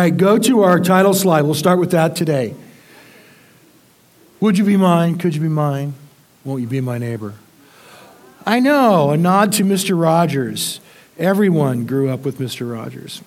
[0.00, 1.42] Right, go to our title slide.
[1.42, 2.54] We'll start with that today.
[4.40, 5.18] Would you be mine?
[5.18, 5.92] Could you be mine?
[6.42, 7.34] Won't you be my neighbor?
[8.46, 10.00] I know, a nod to Mr.
[10.00, 10.80] Rogers.
[11.18, 12.72] Everyone grew up with Mr.
[12.72, 13.20] Rogers.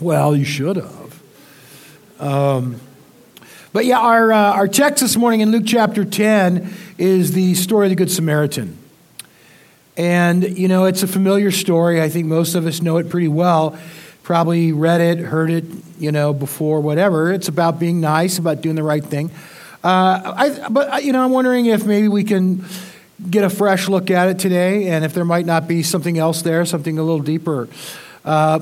[0.00, 1.22] Well, you should have.
[2.18, 2.80] Um,
[3.72, 7.86] but yeah, our, uh, our text this morning in Luke chapter 10 is the story
[7.86, 8.76] of the Good Samaritan.
[9.96, 12.02] And, you know, it's a familiar story.
[12.02, 13.78] I think most of us know it pretty well
[14.24, 15.64] probably read it, heard it,
[15.98, 17.30] you know, before, whatever.
[17.32, 19.30] It's about being nice, about doing the right thing.
[19.84, 22.64] Uh, I, but, you know, I'm wondering if maybe we can
[23.30, 26.40] get a fresh look at it today and if there might not be something else
[26.40, 27.68] there, something a little deeper.
[28.24, 28.60] Uh,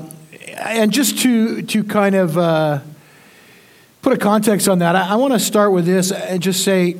[0.57, 2.79] and just to, to kind of uh,
[4.01, 6.97] put a context on that, I, I want to start with this and just say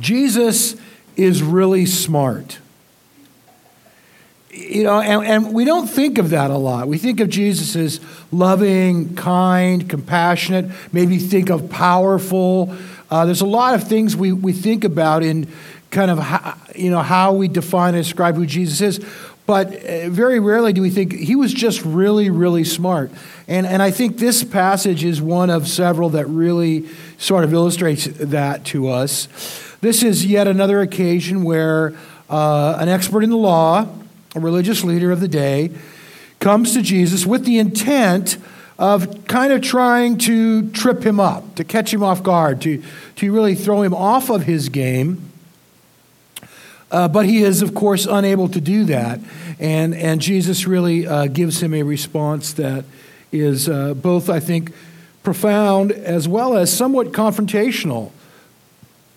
[0.00, 0.74] Jesus
[1.16, 2.58] is really smart
[4.58, 6.88] you know, and, and, we don't think of that a lot.
[6.88, 8.00] We think of Jesus as
[8.32, 12.74] loving, kind, compassionate, maybe think of powerful.
[13.10, 15.48] Uh, there's a lot of things we, we think about in
[15.90, 19.06] kind of how, you know, how we define and describe who Jesus is.
[19.46, 23.10] But uh, very rarely do we think he was just really, really smart.
[23.46, 28.04] And, and I think this passage is one of several that really sort of illustrates
[28.06, 29.28] that to us.
[29.80, 31.94] This is yet another occasion where
[32.28, 33.88] uh, an expert in the law,
[34.38, 35.70] a religious leader of the day,
[36.38, 38.38] comes to Jesus with the intent
[38.78, 42.82] of kind of trying to trip him up, to catch him off guard, to,
[43.16, 45.30] to really throw him off of his game.
[46.90, 49.20] Uh, but he is, of course, unable to do that.
[49.58, 52.84] And, and Jesus really uh, gives him a response that
[53.32, 54.72] is uh, both, I think,
[55.24, 58.12] profound as well as somewhat confrontational.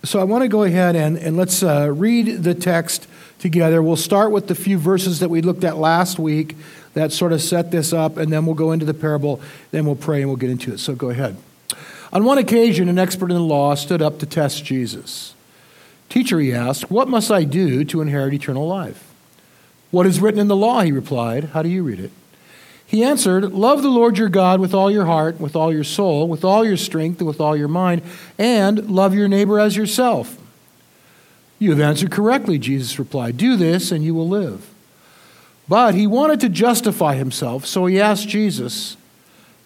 [0.04, 3.08] So I want to go ahead and, and let's uh, read the text
[3.42, 3.82] together.
[3.82, 6.56] We'll start with the few verses that we looked at last week
[6.94, 9.42] that sort of set this up, and then we'll go into the parable,
[9.72, 10.80] then we'll pray and we'll get into it.
[10.80, 11.36] So go ahead.
[12.14, 15.34] On one occasion, an expert in the law stood up to test Jesus.
[16.10, 19.08] Teacher, he asked, What must I do to inherit eternal life?
[19.92, 20.82] What is written in the law?
[20.82, 21.46] He replied.
[21.46, 22.12] How do you read it?
[22.86, 26.28] He answered, Love the Lord your God with all your heart, with all your soul,
[26.28, 28.02] with all your strength, and with all your mind,
[28.38, 30.38] and love your neighbor as yourself.
[31.62, 33.38] You have answered correctly, Jesus replied.
[33.38, 34.68] Do this and you will live.
[35.70, 38.98] But he wanted to justify himself, so he asked Jesus,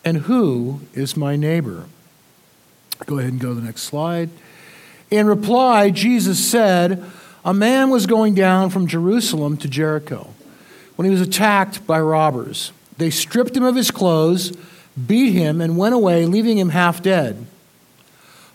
[0.03, 1.85] And who is my neighbor?
[3.05, 4.29] Go ahead and go to the next slide.
[5.09, 7.01] In reply, Jesus said,
[7.45, 10.33] A man was going down from Jerusalem to Jericho
[10.97, 12.73] when he was attacked by robbers.
[12.97, 14.51] They stripped him of his clothes,
[15.07, 17.45] beat him, and went away, leaving him half dead.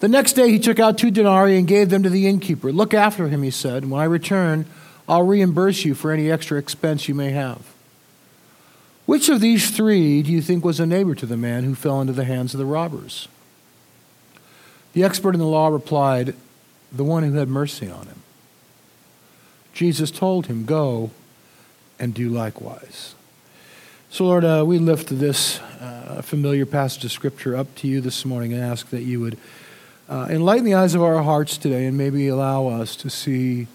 [0.00, 2.70] The next day he took out two denarii and gave them to the innkeeper.
[2.70, 4.66] Look after him, he said, and when I return,
[5.08, 7.74] I'll reimburse you for any extra expense you may have.
[9.06, 12.00] Which of these three do you think was a neighbor to the man who fell
[12.00, 13.28] into the hands of the robbers?
[14.92, 16.34] The expert in the law replied,
[16.92, 18.22] The one who had mercy on him.
[19.72, 21.10] Jesus told him, Go
[21.98, 23.14] and do likewise.
[24.10, 28.24] So, Lord, uh, we lift this uh, familiar passage of Scripture up to you this
[28.24, 29.38] morning and ask that you would
[30.08, 33.66] uh, enlighten the eyes of our hearts today and maybe allow us to see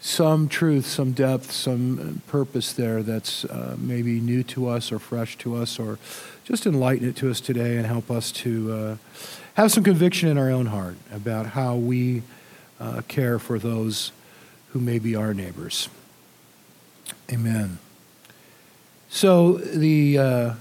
[0.00, 5.36] some truth, some depth, some purpose there that's uh, maybe new to us or fresh
[5.38, 5.98] to us, or
[6.44, 8.96] just enlighten it to us today and help us to uh,
[9.54, 12.22] have some conviction in our own heart about how we
[12.78, 14.12] uh, care for those
[14.68, 15.88] who may be our neighbors.
[17.32, 17.78] Amen.
[19.08, 20.54] So the uh,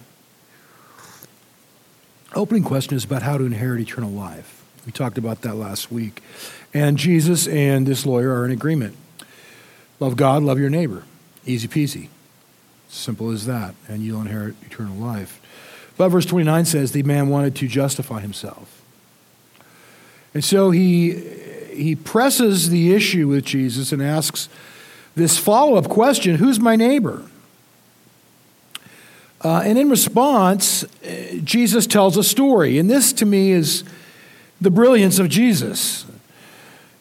[2.33, 4.64] opening question is about how to inherit eternal life.
[4.85, 6.21] We talked about that last week.
[6.73, 8.95] And Jesus and this lawyer are in agreement.
[9.99, 11.03] Love God, love your neighbor.
[11.45, 12.09] Easy peasy.
[12.89, 15.41] Simple as that, and you'll inherit eternal life.
[15.97, 18.81] But verse 29 says the man wanted to justify himself.
[20.33, 21.13] And so he,
[21.73, 24.49] he presses the issue with Jesus and asks
[25.15, 27.23] this follow up question Who's my neighbor?
[29.41, 32.79] Uh, and in response, uh, Jesus tells a story.
[32.79, 33.83] And this, to me, is
[34.61, 36.05] the brilliance of Jesus.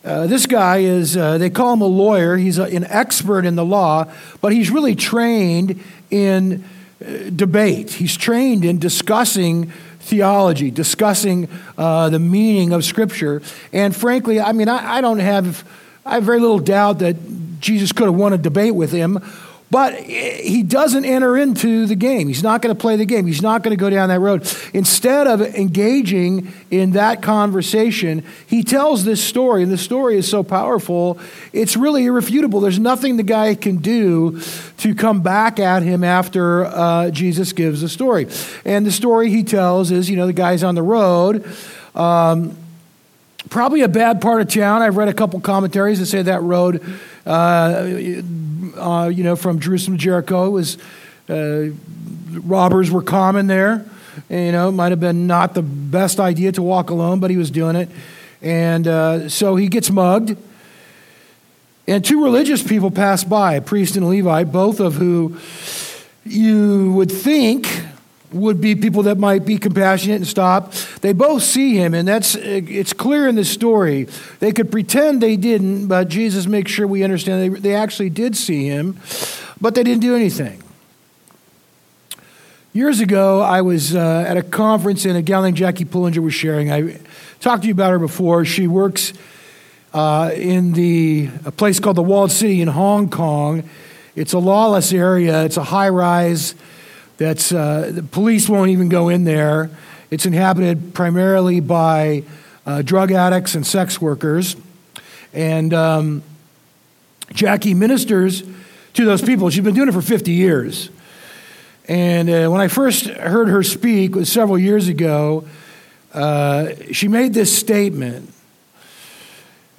[0.05, 2.37] Uh, this guy is, uh, they call him a lawyer.
[2.37, 6.65] He's a, an expert in the law, but he's really trained in
[7.01, 7.93] uh, debate.
[7.93, 11.49] He's trained in discussing theology, discussing
[11.79, 13.41] uh, the meaning of Scripture.
[13.73, 15.67] And frankly, I mean, I, I don't have,
[16.05, 17.17] I have very little doubt that
[17.61, 19.19] Jesus could have won a debate with him
[19.75, 22.29] but he doesn't enter into the game.
[22.29, 23.27] He's not going to play the game.
[23.27, 24.49] He's not going to go down that road.
[24.73, 30.45] Instead of engaging in that conversation, he tells this story, and the story is so
[30.45, 31.19] powerful,
[31.53, 32.61] it's really irrefutable.
[32.61, 34.41] There's nothing the guy can do
[34.77, 38.29] to come back at him after uh, Jesus gives the story.
[38.65, 41.53] And the story he tells is you know, the guy's on the road.
[41.97, 42.57] Um,
[43.51, 44.83] probably a bad part of town.
[44.83, 46.81] I've read a couple commentaries that say that road
[47.27, 47.31] uh,
[48.77, 50.51] uh, you know, from Jerusalem to Jericho.
[50.51, 50.79] Was
[51.29, 51.69] uh,
[52.31, 53.85] robbers were common there.
[54.31, 57.31] And, you know, it might have been not the best idea to walk alone, but
[57.31, 57.89] he was doing it.
[58.43, 60.37] And uh, so he gets mugged.
[61.87, 65.39] And two religious people pass by, a priest and a Levite, both of who
[66.25, 67.67] you would think
[68.35, 70.73] would be people that might be compassionate and stop.
[71.01, 74.09] They both see him, and that's it's clear in the story.
[74.41, 78.37] They could pretend they didn't, but Jesus makes sure we understand they, they actually did
[78.37, 78.99] see him,
[79.61, 80.63] but they didn't do anything.
[82.73, 86.35] Years ago, I was uh, at a conference, and a gal named Jackie Pullinger was
[86.35, 86.73] sharing.
[86.73, 86.99] I
[87.39, 88.45] talked to you about her before.
[88.45, 89.13] She works
[89.93, 93.63] uh, in the a place called the Walled City in Hong Kong.
[94.17, 95.45] It's a lawless area.
[95.45, 96.57] It's a high rise
[97.17, 99.71] that's uh, the police won't even go in there.
[100.11, 102.25] It's inhabited primarily by
[102.67, 104.57] uh, drug addicts and sex workers.
[105.33, 106.23] And um,
[107.33, 108.43] Jackie ministers
[108.95, 109.51] to those people.
[109.51, 110.91] She's been doing it for 50 years.
[111.87, 115.47] And uh, when I first heard her speak, several years ago,
[116.13, 118.33] uh, she made this statement.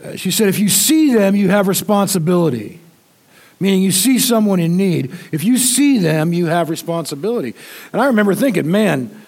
[0.04, 2.80] Uh, she said, If you see them, you have responsibility
[3.60, 5.14] meaning you see someone in need.
[5.32, 7.54] If you see them, you have responsibility.
[7.94, 9.26] And I remember thinking, man,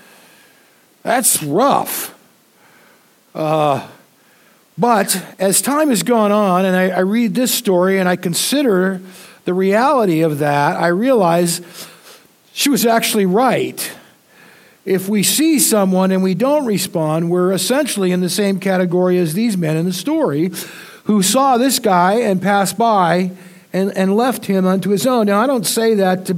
[1.04, 2.14] that's rough.
[3.34, 3.88] Uh,
[4.78, 9.02] but as time has gone on, and I, I read this story and I consider
[9.46, 11.62] the reality of that, I realize
[12.54, 13.92] she was actually right.
[14.84, 19.34] If we see someone and we don't respond, we're essentially in the same category as
[19.34, 20.52] these men in the story
[21.06, 23.32] who saw this guy and passed by
[23.74, 25.28] and, and left him unto his own.
[25.28, 26.38] Now, I don't say that to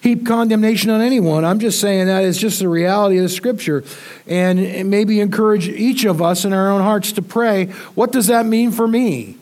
[0.00, 1.44] heap condemnation on anyone.
[1.44, 3.84] I'm just saying that is just the reality of the scripture.
[4.26, 8.46] And maybe encourage each of us in our own hearts to pray what does that
[8.46, 9.36] mean for me?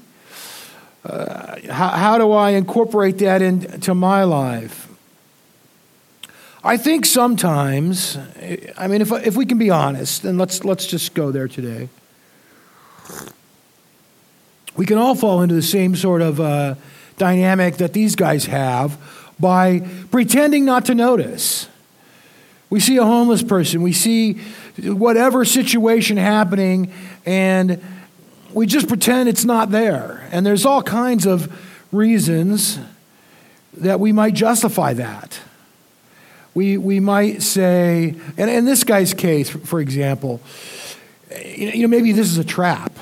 [1.05, 4.89] Uh, how, how do I incorporate that into my life?
[6.63, 8.19] I think sometimes,
[8.77, 11.89] I mean, if, if we can be honest, and let's, let's just go there today,
[14.77, 16.75] we can all fall into the same sort of uh,
[17.21, 18.99] dynamic that these guys have
[19.39, 21.69] by pretending not to notice.
[22.71, 24.35] We see a homeless person, we see
[24.83, 26.93] whatever situation happening,
[27.27, 27.83] and
[28.53, 30.27] we just pretend it's not there.
[30.33, 31.53] And there's all kinds of
[31.93, 32.79] reasons
[33.75, 35.41] that we might justify that.
[36.55, 40.41] We, we might say, and in this guy's case, for example,
[41.45, 42.93] you know, maybe this is a trap.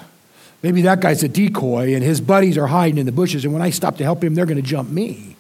[0.63, 3.63] Maybe that guy's a decoy and his buddies are hiding in the bushes, and when
[3.63, 5.37] I stop to help him, they're going to jump me.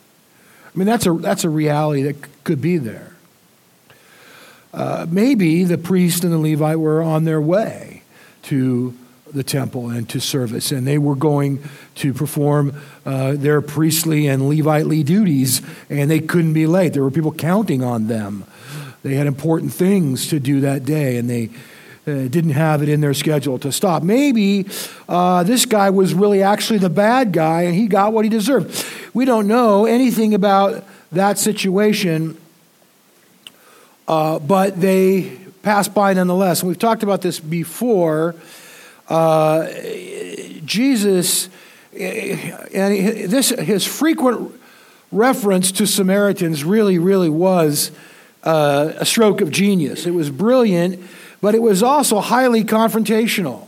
[0.66, 3.12] I mean, that's a, that's a reality that c- could be there.
[4.72, 8.02] Uh, maybe the priest and the Levite were on their way
[8.42, 8.94] to
[9.32, 11.62] the temple and to service, and they were going
[11.96, 16.92] to perform uh, their priestly and Levitely duties, and they couldn't be late.
[16.92, 18.44] There were people counting on them.
[19.02, 21.50] They had important things to do that day, and they
[22.28, 24.02] didn't have it in their schedule to stop.
[24.02, 24.66] Maybe
[25.08, 28.84] uh, this guy was really actually the bad guy and he got what he deserved.
[29.14, 32.36] We don't know anything about that situation,
[34.06, 36.60] uh, but they passed by nonetheless.
[36.60, 38.34] And we've talked about this before.
[39.08, 39.66] Uh,
[40.64, 41.48] Jesus,
[41.92, 44.52] and this, his frequent
[45.10, 47.90] reference to Samaritans really, really was
[48.44, 50.06] uh, a stroke of genius.
[50.06, 51.00] It was brilliant
[51.40, 53.66] but it was also highly confrontational.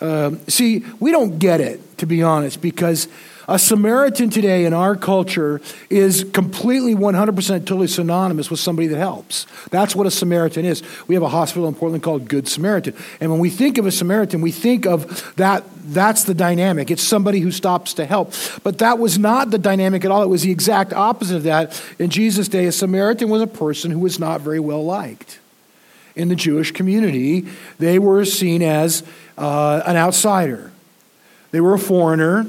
[0.00, 3.08] Uh, see, we don't get it, to be honest, because
[3.46, 9.46] A Samaritan today in our culture is completely 100% totally synonymous with somebody that helps.
[9.70, 10.82] That's what a Samaritan is.
[11.06, 12.94] We have a hospital in Portland called Good Samaritan.
[13.20, 16.90] And when we think of a Samaritan, we think of that that's the dynamic.
[16.90, 18.32] It's somebody who stops to help.
[18.62, 20.22] But that was not the dynamic at all.
[20.22, 21.80] It was the exact opposite of that.
[21.98, 25.38] In Jesus' day, a Samaritan was a person who was not very well liked.
[26.16, 27.46] In the Jewish community,
[27.78, 29.02] they were seen as
[29.36, 30.70] uh, an outsider.
[31.50, 32.46] They were a foreigner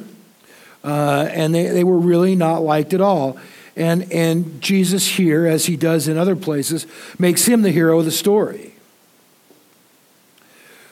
[0.86, 3.38] uh, and they, they were really not liked at all.
[3.76, 6.86] And, and Jesus here, as he does in other places,
[7.18, 8.76] makes him the hero of the story.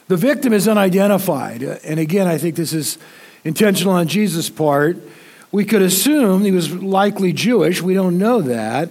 [0.07, 1.61] The victim is unidentified.
[1.61, 2.97] And again, I think this is
[3.43, 4.97] intentional on Jesus' part.
[5.51, 7.81] We could assume he was likely Jewish.
[7.81, 8.89] We don't know that.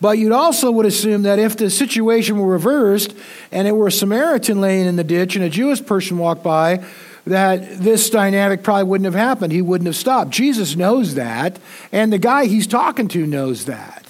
[0.00, 3.14] But you'd also would assume that if the situation were reversed
[3.50, 6.84] and it were a Samaritan laying in the ditch and a Jewish person walked by,
[7.26, 9.52] that this dynamic probably wouldn't have happened.
[9.52, 10.30] He wouldn't have stopped.
[10.30, 11.58] Jesus knows that,
[11.92, 14.07] and the guy he's talking to knows that.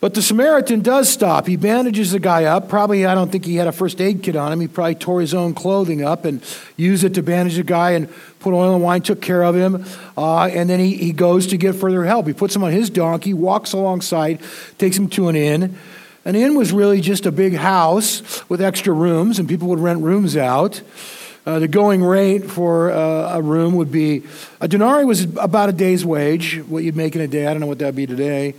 [0.00, 1.46] But the Samaritan does stop.
[1.46, 2.70] He bandages the guy up.
[2.70, 4.60] Probably, I don't think he had a first aid kit on him.
[4.60, 6.42] He probably tore his own clothing up and
[6.78, 9.84] used it to bandage the guy and put oil and wine, took care of him.
[10.16, 12.26] Uh, and then he, he goes to get further help.
[12.26, 14.40] He puts him on his donkey, walks alongside,
[14.78, 15.78] takes him to an inn.
[16.24, 20.02] An inn was really just a big house with extra rooms, and people would rent
[20.02, 20.80] rooms out.
[21.44, 24.22] Uh, the going rate for uh, a room would be
[24.60, 27.46] a denarii was about a day's wage, what you'd make in a day.
[27.46, 28.54] I don't know what that'd be today,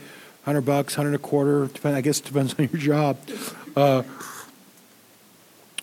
[0.46, 1.68] hundred bucks, hundred a quarter.
[1.68, 3.18] Depend, I guess it depends on your job.
[3.76, 4.04] Uh,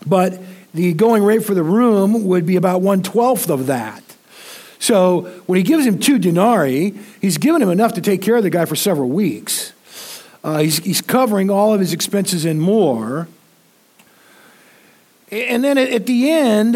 [0.07, 0.41] but
[0.75, 4.03] the going rate for the room would be about one twelfth of that.
[4.79, 8.43] So when he gives him two denarii, he's given him enough to take care of
[8.43, 9.73] the guy for several weeks.
[10.45, 13.27] Uh, he's, he's covering all of his expenses and more.
[15.31, 16.75] And then at the end,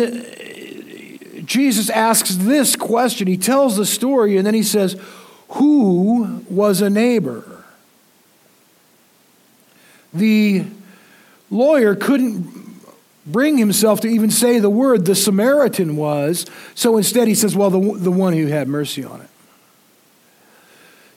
[1.46, 3.26] Jesus asks this question.
[3.26, 5.00] He tells the story, and then he says,
[5.50, 7.51] Who was a neighbor?
[10.14, 10.64] The
[11.50, 12.62] lawyer couldn't
[13.26, 17.70] bring himself to even say the word the Samaritan was, so instead he says, Well,
[17.70, 19.28] the, the one who had mercy on it.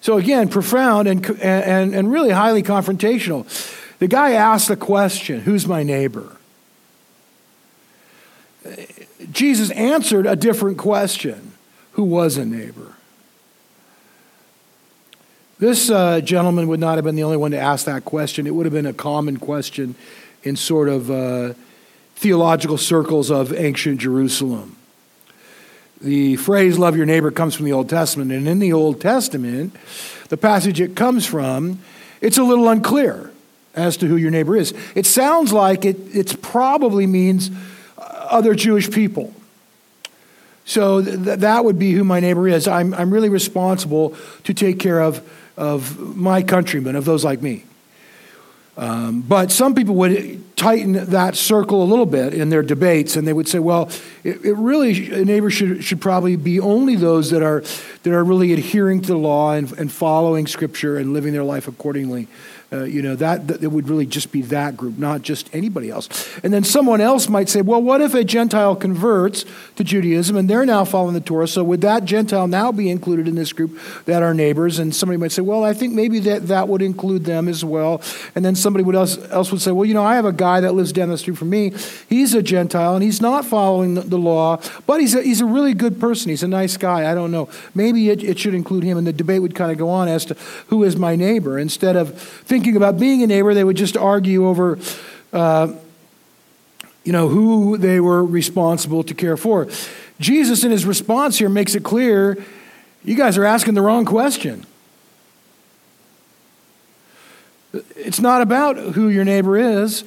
[0.01, 3.47] So, again, profound and, and, and really highly confrontational.
[3.97, 6.37] The guy asked the question Who's my neighbor?
[9.31, 11.53] Jesus answered a different question
[11.93, 12.93] Who was a neighbor?
[15.57, 18.45] This uh, gentleman would not have been the only one to ask that question.
[18.45, 19.95] It would have been a common question
[20.43, 21.53] in sort of uh,
[22.15, 24.75] theological circles of ancient Jerusalem.
[26.01, 29.74] The phrase love your neighbor comes from the Old Testament, and in the Old Testament,
[30.27, 31.79] the passage it comes from,
[32.19, 33.31] it's a little unclear
[33.75, 34.74] as to who your neighbor is.
[34.93, 37.50] It sounds like it it's probably means
[37.97, 39.33] other Jewish people.
[40.65, 42.67] So th- that would be who my neighbor is.
[42.67, 45.21] I'm, I'm really responsible to take care of,
[45.57, 47.63] of my countrymen, of those like me.
[48.77, 53.27] Um, but some people would tighten that circle a little bit in their debates, and
[53.27, 53.89] they would say, well,
[54.24, 57.62] it, it, really, a neighbor should, should probably be only those that are,
[58.03, 61.67] that are really adhering to the law and, and following Scripture and living their life
[61.67, 62.27] accordingly.
[62.74, 65.91] Uh, you know, that, that it would really just be that group, not just anybody
[65.91, 66.09] else.
[66.43, 69.45] And then someone else might say, well, what if a Gentile converts
[69.75, 71.47] to Judaism and they're now following the Torah?
[71.47, 74.79] So would that Gentile now be included in this group that are neighbors?
[74.79, 78.01] And somebody might say, well, I think maybe that, that would include them as well.
[78.33, 80.44] And then somebody would else, else would say, well, you know, I have a guy
[80.45, 81.73] that lives down the street from me.
[82.07, 85.45] He's a Gentile and he's not following the, the law, but he's a, he's a
[85.45, 86.29] really good person.
[86.29, 87.11] He's a nice guy.
[87.11, 87.49] I don't know.
[87.73, 88.97] Maybe it, it should include him.
[88.97, 90.35] And the debate would kind of go on as to
[90.67, 94.47] who is my neighbor instead of thinking about being a neighbor, they would just argue
[94.47, 94.79] over,
[95.33, 95.73] uh,
[97.03, 99.67] you know, who they were responsible to care for.
[100.19, 102.37] Jesus, in his response here, makes it clear
[103.03, 104.65] you guys are asking the wrong question.
[107.95, 110.03] It's not about who your neighbor is.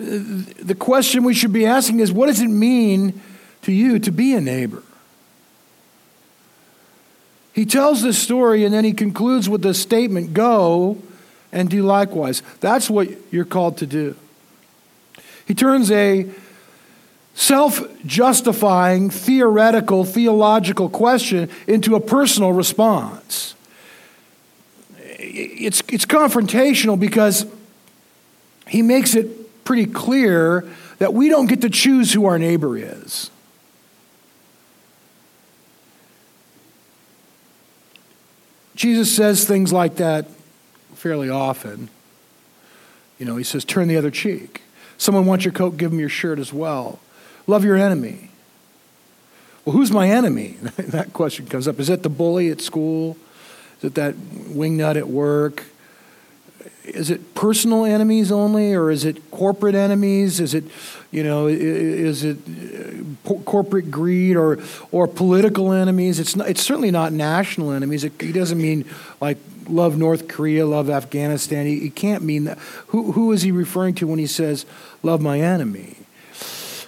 [0.00, 3.20] The question we should be asking is what does it mean
[3.62, 4.82] to you to be a neighbor?
[7.52, 11.02] He tells this story and then he concludes with the statement go
[11.52, 12.42] and do likewise.
[12.60, 14.16] That's what you're called to do.
[15.46, 16.30] He turns a
[17.34, 23.54] self justifying, theoretical, theological question into a personal response.
[24.98, 27.44] It's, it's confrontational because
[28.66, 29.39] he makes it
[29.70, 33.30] pretty clear that we don't get to choose who our neighbor is.
[38.74, 40.26] Jesus says things like that
[40.96, 41.88] fairly often.
[43.20, 44.62] You know, he says, turn the other cheek.
[44.98, 46.98] Someone wants your coat, give them your shirt as well.
[47.46, 48.32] Love your enemy.
[49.64, 50.56] Well, who's my enemy?
[50.78, 51.78] that question comes up.
[51.78, 53.16] Is it the bully at school?
[53.78, 55.62] Is it that wingnut at work?
[56.84, 60.40] Is it personal enemies only, or is it corporate enemies?
[60.40, 60.64] Is it,
[61.10, 62.38] you know, is it
[63.26, 64.58] uh, corporate greed or
[64.90, 66.18] or political enemies?
[66.18, 68.04] It's not, it's certainly not national enemies.
[68.04, 68.86] It, he doesn't mean
[69.20, 71.66] like love North Korea, love Afghanistan.
[71.66, 72.58] He, he can't mean that.
[72.88, 74.66] Who who is he referring to when he says
[75.02, 75.96] love my enemy?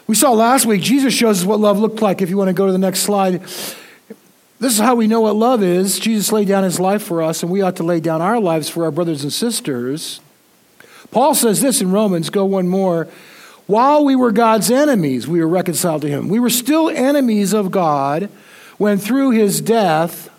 [0.07, 2.23] We saw last week, Jesus shows us what love looked like.
[2.23, 3.43] If you want to go to the next slide,
[4.63, 5.99] this is how we know what love is.
[5.99, 8.69] Jesus laid down his life for us, and we ought to lay down our lives
[8.69, 10.21] for our brothers and sisters.
[11.11, 13.09] Paul says this in Romans, go one more.
[13.67, 16.29] While we were God's enemies, we were reconciled to him.
[16.29, 18.31] We were still enemies of God
[18.79, 20.31] when through his death,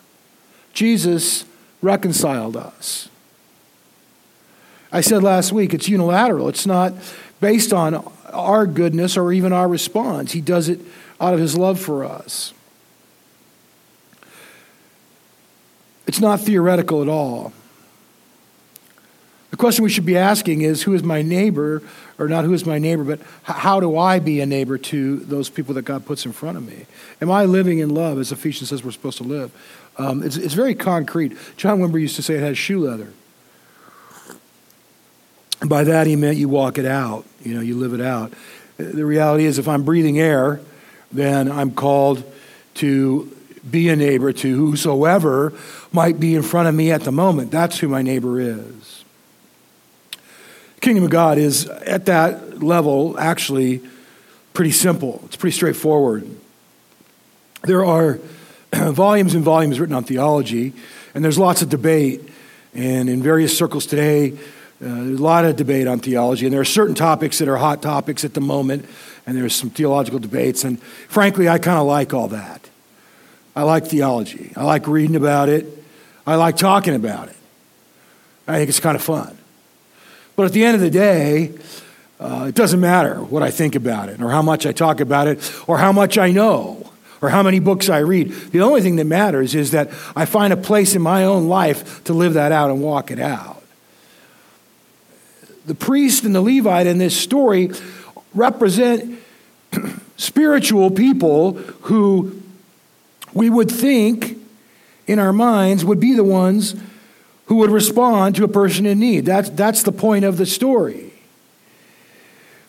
[0.74, 1.44] Jesus
[1.82, 3.10] reconciled us.
[4.90, 6.48] I said last week, it's unilateral.
[6.48, 6.94] It's not
[7.42, 10.32] based on our goodness or even our response.
[10.32, 10.80] He does it
[11.20, 12.54] out of his love for us.
[16.08, 17.54] It's not theoretical at all.
[19.52, 21.84] The question we should be asking is who is my neighbor,
[22.18, 25.48] or not who is my neighbor, but how do I be a neighbor to those
[25.48, 26.88] people that God puts in front of me?
[27.22, 29.52] Am I living in love as Ephesians says we're supposed to live?
[29.98, 31.38] Um, it's, it's very concrete.
[31.56, 33.14] John Wimber used to say it has shoe leather.
[35.64, 38.34] By that he meant you walk it out, you know, you live it out.
[38.78, 40.62] The reality is, if I'm breathing air,
[41.12, 42.24] then I'm called
[42.76, 43.32] to
[43.70, 45.54] be a neighbor to whosoever
[45.92, 47.52] might be in front of me at the moment.
[47.52, 49.04] That's who my neighbor is.
[50.82, 53.82] Kingdom of God is at that level actually
[54.54, 55.22] pretty simple.
[55.26, 56.30] It's pretty straightforward.
[57.64, 58.20] There are
[58.74, 60.74] volumes and volumes written on theology,
[61.16, 62.22] and there's lots of debate.
[62.74, 64.36] And in various circles today, uh,
[64.80, 67.82] there's a lot of debate on theology, and there are certain topics that are hot
[67.82, 68.86] topics at the moment,
[69.26, 70.66] and there's some theological debates.
[70.66, 72.70] And frankly, I kind of like all that.
[73.56, 74.52] I like theology.
[74.56, 75.66] I like reading about it.
[76.26, 77.36] I like talking about it.
[78.48, 79.38] I think it's kind of fun.
[80.36, 81.54] But at the end of the day,
[82.20, 85.28] uh, it doesn't matter what I think about it, or how much I talk about
[85.28, 86.90] it, or how much I know,
[87.22, 88.32] or how many books I read.
[88.32, 92.04] The only thing that matters is that I find a place in my own life
[92.06, 93.64] to live that out and walk it out
[95.66, 97.72] the priest and the Levite in this story
[98.34, 99.20] represent
[100.18, 102.42] spiritual people who
[103.34, 104.38] we would think
[105.08, 106.76] in our minds would be the ones
[107.48, 109.26] who would respond to a person in need.
[109.26, 111.14] That's, that's the point of the story.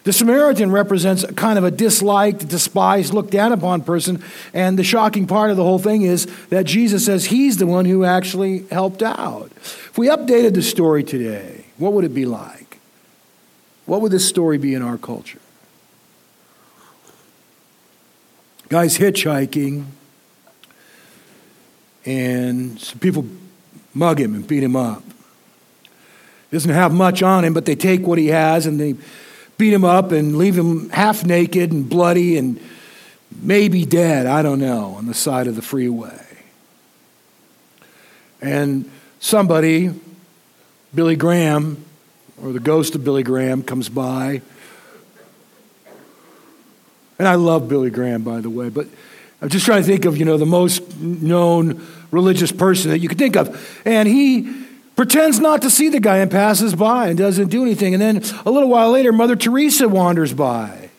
[0.05, 4.22] The Samaritan represents kind of a disliked, despised, looked down upon person.
[4.53, 7.87] And the shocking part of the whole thing is that Jesus says he's the one
[7.87, 9.50] who actually helped out.
[9.57, 12.79] If we updated the story today, what would it be like?
[13.87, 15.40] What would this story be in our culture?
[18.68, 19.87] Guy's hitchhiking,
[22.05, 23.27] and some people
[23.95, 25.03] mug him and beat him up.
[26.51, 28.95] He Doesn't have much on him, but they take what he has and they
[29.57, 32.61] beat him up and leave him half naked and bloody and
[33.43, 36.21] maybe dead, I don't know, on the side of the freeway.
[38.40, 38.90] And
[39.21, 39.90] somebody,
[40.95, 41.85] Billy Graham,
[42.43, 44.43] or the ghost of Billy Graham comes by.
[47.19, 48.87] And I love Billy Graham, by the way, but
[49.40, 53.09] I'm just trying to think of, you know, the most known religious person that you
[53.09, 53.81] could think of.
[53.85, 54.64] And he
[54.96, 57.94] pretends not to see the guy and passes by and doesn't do anything.
[57.94, 60.90] And then a little while later, Mother Teresa wanders by.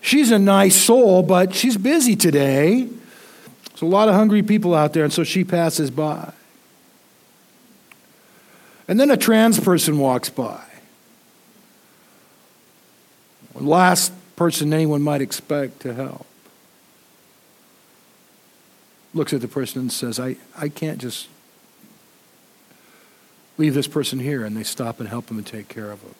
[0.00, 2.88] She's a nice soul, but she's busy today.
[3.70, 6.32] There's a lot of hungry people out there, and so she passes by.
[8.88, 10.62] And then a trans person walks by.
[13.54, 16.25] Last person anyone might expect to help.
[19.16, 21.28] Looks at the person and says, I, I can't just
[23.56, 24.44] leave this person here.
[24.44, 26.14] And they stop and help him and take care of him.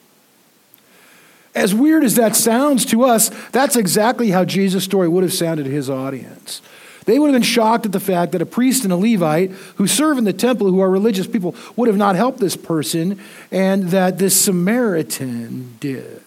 [1.54, 5.64] As weird as that sounds to us, that's exactly how Jesus' story would have sounded
[5.64, 6.62] to his audience.
[7.04, 9.86] They would have been shocked at the fact that a priest and a Levite who
[9.86, 13.20] serve in the temple, who are religious people, would have not helped this person,
[13.52, 16.22] and that this Samaritan did.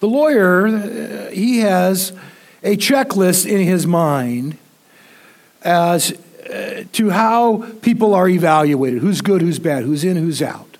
[0.00, 2.12] The lawyer, uh, he has
[2.64, 4.58] a checklist in his mind
[5.62, 6.18] as
[6.50, 10.76] uh, to how people are evaluated who's good, who's bad, who's in, who's out,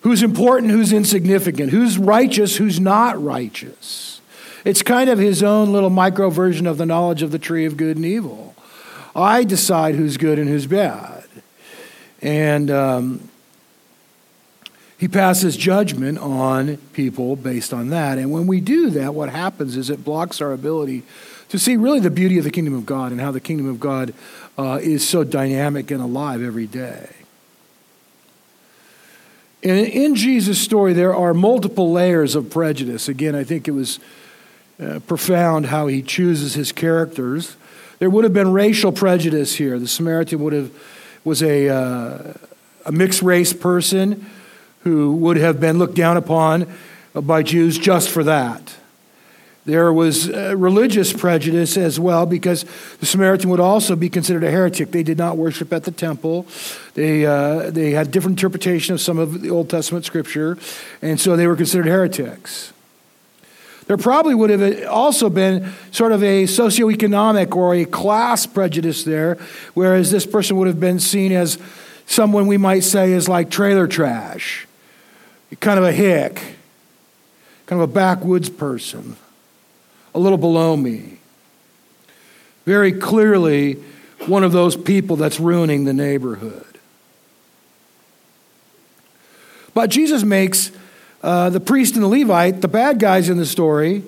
[0.00, 4.20] who's important, who's insignificant, who's righteous, who's not righteous.
[4.64, 7.76] It's kind of his own little micro version of the knowledge of the tree of
[7.76, 8.54] good and evil.
[9.14, 11.24] I decide who's good and who's bad.
[12.20, 13.28] And um,
[14.98, 18.16] He passes judgment on people based on that.
[18.16, 21.02] And when we do that, what happens is it blocks our ability
[21.50, 23.78] to see really the beauty of the kingdom of God and how the kingdom of
[23.78, 24.14] God
[24.58, 27.10] uh, is so dynamic and alive every day.
[29.62, 33.08] And in Jesus' story, there are multiple layers of prejudice.
[33.08, 33.98] Again, I think it was
[34.80, 37.56] uh, profound how he chooses his characters.
[37.98, 39.78] There would have been racial prejudice here.
[39.78, 40.70] The Samaritan would have
[41.24, 42.34] was a, uh,
[42.84, 44.24] a mixed race person
[44.86, 46.64] who would have been looked down upon
[47.12, 48.76] by Jews just for that.
[49.64, 52.64] There was uh, religious prejudice as well because
[53.00, 54.92] the Samaritan would also be considered a heretic.
[54.92, 56.46] They did not worship at the temple.
[56.94, 60.56] They, uh, they had different interpretation of some of the Old Testament scripture,
[61.02, 62.72] and so they were considered heretics.
[63.88, 69.36] There probably would have also been sort of a socioeconomic or a class prejudice there,
[69.74, 71.58] whereas this person would have been seen as
[72.06, 74.65] someone we might say is like trailer trash,
[75.60, 76.34] kind of a hick,
[77.66, 79.16] kind of a backwoods person
[80.14, 81.18] a little below me.
[82.64, 83.74] Very clearly,
[84.26, 86.64] one of those people that's ruining the neighborhood.
[89.74, 90.72] But Jesus makes
[91.22, 94.02] uh, the priest and the Levite the bad guys in the story,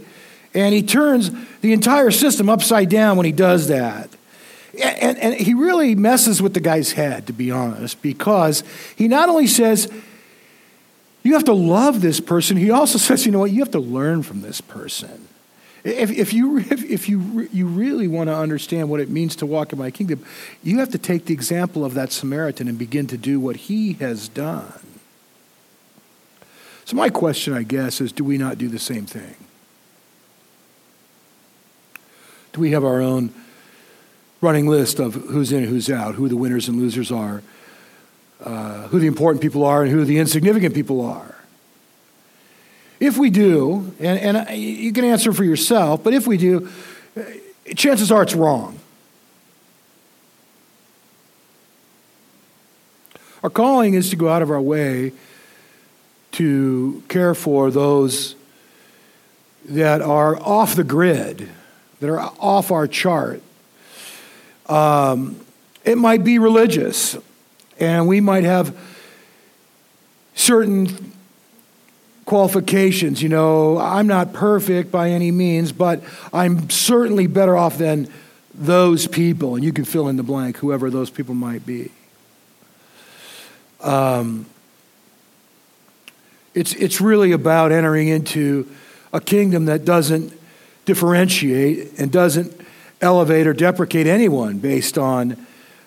[0.55, 4.09] and he turns the entire system upside down when he does that.
[4.83, 8.65] And, and he really messes with the guy's head, to be honest, because
[8.97, 9.93] he not only says,
[11.23, 13.81] you have to love this person, he also says, you know what, you have to
[13.81, 15.29] learn from this person.
[15.85, 19.47] If, if, you, if, if you, you really want to understand what it means to
[19.47, 20.25] walk in my kingdom,
[20.63, 23.95] you have to take the example of that Samaritan and begin to do what he
[23.95, 24.81] has done.
[26.85, 29.35] So, my question, I guess, is do we not do the same thing?
[32.55, 33.35] Do we have our own
[34.41, 37.43] running list of who's in who's out, who the winners and losers are,
[38.45, 41.35] uh, who the important people are, and who the insignificant people are?
[43.01, 46.69] If we do, and, and you can answer for yourself, but if we do,
[47.77, 48.79] chances are it's wrong.
[53.43, 55.13] Our calling is to go out of our way
[56.33, 58.35] to care for those
[59.65, 61.49] that are off the grid,
[62.01, 63.43] that are off our chart.
[64.67, 65.41] Um,
[65.85, 67.17] it might be religious,
[67.81, 68.77] and we might have
[70.35, 71.13] certain
[72.25, 73.23] qualifications.
[73.23, 78.09] You know, I'm not perfect by any means, but I'm certainly better off than
[78.55, 79.55] those people.
[79.55, 81.91] And you can fill in the blank, whoever those people might be.
[83.81, 84.47] Um,
[86.55, 88.69] it's, it's really about entering into
[89.13, 90.33] a kingdom that doesn't
[90.85, 92.59] differentiate and doesn't
[93.01, 95.47] elevate or deprecate anyone based on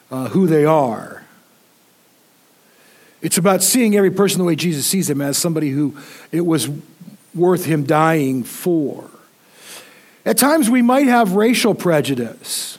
[0.10, 1.21] uh, who they are.
[3.22, 5.96] It's about seeing every person the way Jesus sees them as somebody who
[6.32, 6.70] it was
[7.36, 9.10] worth him dying for.
[10.26, 12.78] At times we might have racial prejudice.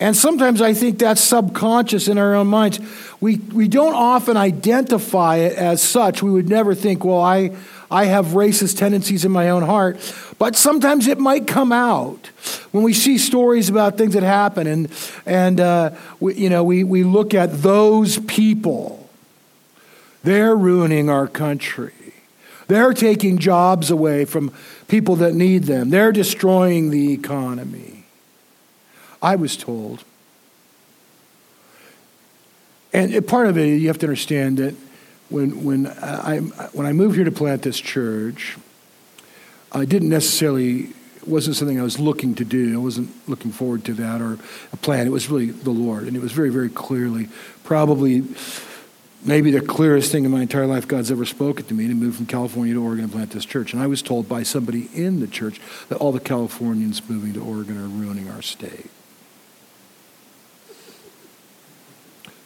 [0.00, 2.80] And sometimes I think that's subconscious in our own minds.
[3.20, 6.22] We, we don't often identify it as such.
[6.22, 7.56] We would never think, well, I,
[7.88, 9.98] I have racist tendencies in my own heart.
[10.38, 12.26] But sometimes it might come out
[12.72, 14.90] when we see stories about things that happen and,
[15.24, 19.01] and uh, we, you know, we, we look at those people
[20.22, 21.92] they're ruining our country.
[22.68, 24.52] They're taking jobs away from
[24.88, 25.90] people that need them.
[25.90, 28.04] They're destroying the economy.
[29.20, 30.04] I was told.
[32.92, 34.74] And part of it, you have to understand that
[35.28, 36.38] when, when, I,
[36.72, 38.58] when I moved here to plant this church,
[39.72, 42.74] I didn't necessarily, it wasn't something I was looking to do.
[42.74, 44.38] I wasn't looking forward to that or
[44.72, 45.06] a plan.
[45.06, 46.04] It was really the Lord.
[46.04, 47.28] And it was very, very clearly,
[47.64, 48.24] probably
[49.24, 52.16] maybe the clearest thing in my entire life God's ever spoken to me to move
[52.16, 53.72] from California to Oregon and plant this church.
[53.72, 57.42] And I was told by somebody in the church that all the Californians moving to
[57.42, 58.90] Oregon are ruining our state.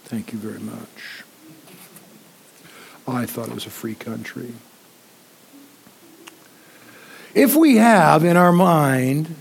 [0.04, 1.24] Thank you very much.
[3.08, 4.52] I thought it was a free country.
[7.34, 9.34] If we have in our mind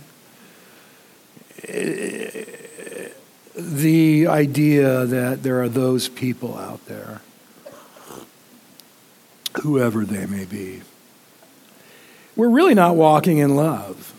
[3.66, 7.22] the idea that there are those people out there,
[9.62, 10.82] whoever they may be.
[12.36, 14.14] We're really not walking in love.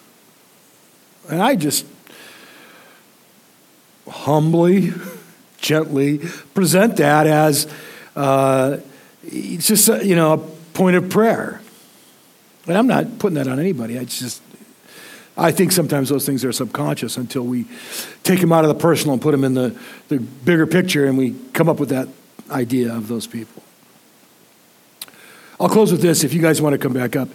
[1.28, 1.86] And I just
[4.08, 4.92] humbly,
[5.58, 6.18] gently
[6.54, 7.68] present that as
[8.14, 8.78] uh,
[9.24, 10.38] it's just, a, you know, a
[10.74, 11.60] point of prayer.
[12.66, 13.98] And I'm not putting that on anybody.
[13.98, 14.40] I just
[15.36, 17.66] I think sometimes those things are subconscious until we
[18.22, 21.18] take them out of the personal and put them in the, the bigger picture and
[21.18, 22.08] we come up with that
[22.50, 23.62] idea of those people.
[25.60, 27.28] I'll close with this if you guys want to come back up.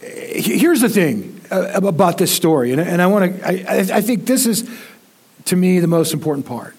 [0.00, 4.26] Here's the thing uh, about this story, and, and I want to, I, I think
[4.26, 4.68] this is,
[5.46, 6.76] to me, the most important part.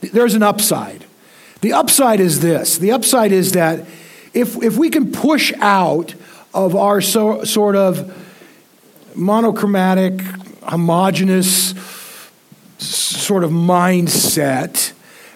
[0.00, 1.06] There's an upside.
[1.62, 3.80] The upside is this the upside is that
[4.34, 6.14] if, if we can push out
[6.54, 8.14] of our so, sort of
[9.18, 10.20] monochromatic,
[10.62, 11.74] homogenous
[12.78, 14.92] sort of mindset,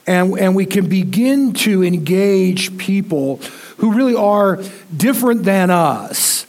[0.07, 3.37] and, and we can begin to engage people
[3.79, 4.62] who really are
[4.97, 6.47] different than us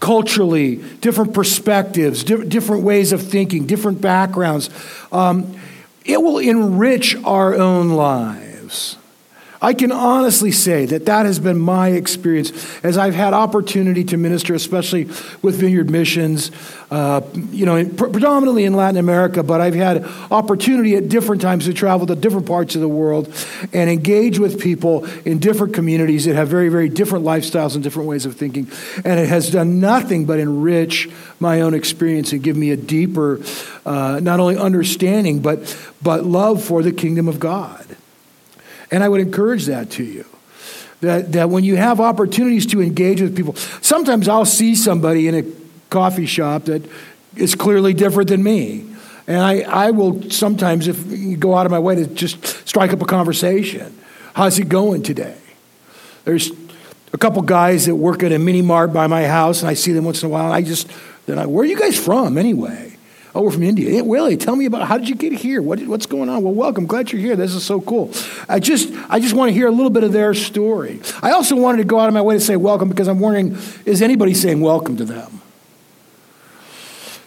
[0.00, 4.68] culturally, different perspectives, di- different ways of thinking, different backgrounds.
[5.12, 5.54] Um,
[6.04, 8.98] it will enrich our own lives.
[9.62, 14.16] I can honestly say that that has been my experience as I've had opportunity to
[14.16, 15.04] minister, especially
[15.40, 16.50] with Vineyard Missions,
[16.90, 17.20] uh,
[17.52, 21.72] you know, in, predominantly in Latin America, but I've had opportunity at different times to
[21.72, 23.32] travel to different parts of the world
[23.72, 28.08] and engage with people in different communities that have very, very different lifestyles and different
[28.08, 28.68] ways of thinking.
[29.04, 33.40] And it has done nothing but enrich my own experience and give me a deeper,
[33.86, 37.86] uh, not only understanding, but, but love for the kingdom of God.
[38.92, 40.24] And I would encourage that to you.
[41.00, 45.34] That, that when you have opportunities to engage with people, sometimes I'll see somebody in
[45.34, 45.42] a
[45.90, 46.88] coffee shop that
[47.34, 48.86] is clearly different than me.
[49.26, 52.92] And I, I will sometimes, if you go out of my way to just strike
[52.92, 53.98] up a conversation,
[54.34, 55.38] how's it going today?
[56.24, 56.52] There's
[57.12, 59.92] a couple guys that work at a mini mart by my house, and I see
[59.92, 60.88] them once in a while, and I just,
[61.26, 62.91] then I, where are you guys from anyway?
[63.34, 64.04] Oh, we're from India.
[64.04, 65.62] Willie, tell me about how did you get here?
[65.62, 66.42] What, what's going on?
[66.42, 66.86] Well, welcome.
[66.86, 67.34] Glad you're here.
[67.34, 68.12] This is so cool.
[68.46, 71.00] I just, I just want to hear a little bit of their story.
[71.22, 73.56] I also wanted to go out of my way to say welcome because I'm wondering,
[73.86, 75.40] is anybody saying welcome to them?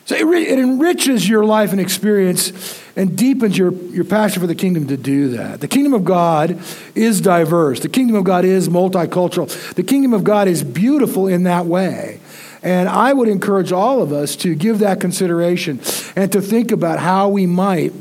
[0.06, 4.54] So it, it enriches your life and experience and deepens your, your passion for the
[4.54, 5.60] kingdom to do that.
[5.60, 6.62] The kingdom of God
[6.94, 7.80] is diverse.
[7.80, 9.74] The kingdom of God is multicultural.
[9.74, 12.20] The kingdom of God is beautiful in that way.
[12.65, 15.80] And I would encourage all of us to give that consideration
[16.15, 17.93] and to think about how we might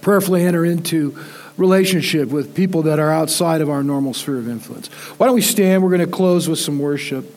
[0.00, 1.18] prayerfully enter into
[1.56, 4.86] relationship with people that are outside of our normal sphere of influence.
[5.18, 5.82] Why don't we stand?
[5.82, 7.36] We're going to close with some worship,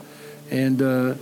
[0.51, 1.15] and uh,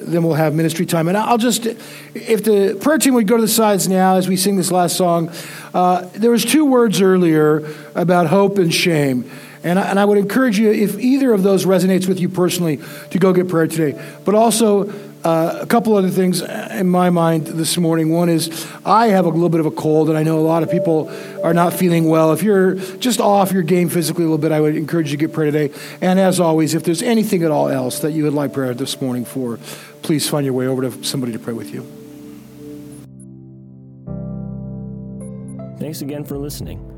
[0.00, 1.06] then we'll have ministry time.
[1.06, 4.36] And I'll just, if the prayer team would go to the sides now as we
[4.36, 5.30] sing this last song,
[5.72, 9.30] uh, there was two words earlier about hope and shame.
[9.64, 12.80] And I, and I would encourage you, if either of those resonates with you personally,
[13.10, 14.00] to go get prayer today.
[14.24, 14.92] But also,
[15.24, 18.10] uh, a couple other things in my mind this morning.
[18.10, 20.62] One is I have a little bit of a cold, and I know a lot
[20.62, 21.10] of people
[21.42, 22.32] are not feeling well.
[22.32, 25.26] If you're just off your game physically a little bit, I would encourage you to
[25.26, 25.74] get prayer today.
[26.00, 29.00] And as always, if there's anything at all else that you would like prayer this
[29.00, 29.58] morning for,
[30.02, 31.82] please find your way over to somebody to pray with you.
[35.80, 36.97] Thanks again for listening.